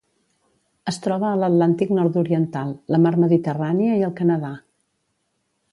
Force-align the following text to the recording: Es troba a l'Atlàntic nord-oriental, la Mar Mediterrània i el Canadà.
Es 0.91 0.97
troba 1.07 1.27
a 1.31 1.33
l'Atlàntic 1.41 1.93
nord-oriental, 1.99 2.73
la 2.95 3.01
Mar 3.05 3.15
Mediterrània 3.27 3.99
i 4.01 4.05
el 4.11 4.17
Canadà. 4.23 4.53